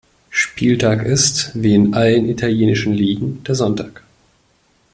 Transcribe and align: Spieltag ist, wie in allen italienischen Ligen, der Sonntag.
Spieltag 0.31 1.05
ist, 1.05 1.51
wie 1.53 1.75
in 1.75 1.93
allen 1.93 2.27
italienischen 2.27 2.91
Ligen, 2.91 3.43
der 3.43 3.53
Sonntag. 3.53 4.01